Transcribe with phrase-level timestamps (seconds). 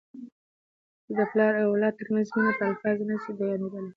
[1.15, 3.89] د پلار او اولاد ترمنځ مینه په الفاظو کي نه سي بیانیدلی.